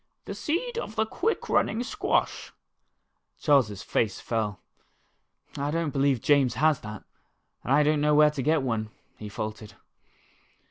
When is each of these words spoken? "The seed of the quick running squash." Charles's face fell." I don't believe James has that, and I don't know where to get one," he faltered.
"The 0.25 0.33
seed 0.33 0.79
of 0.79 0.95
the 0.95 1.05
quick 1.05 1.47
running 1.47 1.83
squash." 1.83 2.51
Charles's 3.39 3.83
face 3.83 4.19
fell." 4.19 4.59
I 5.59 5.69
don't 5.69 5.91
believe 5.91 6.21
James 6.21 6.55
has 6.55 6.79
that, 6.79 7.03
and 7.63 7.71
I 7.71 7.83
don't 7.83 8.01
know 8.01 8.15
where 8.15 8.31
to 8.31 8.41
get 8.41 8.63
one," 8.63 8.89
he 9.19 9.29
faltered. 9.29 9.75